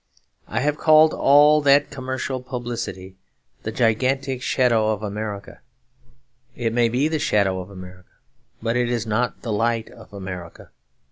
[0.47, 3.17] I have called all that commercial publicity
[3.61, 5.61] the gigantic shadow of America.
[6.55, 8.09] It may be the shadow of America,
[8.63, 10.71] but it is not the light of America.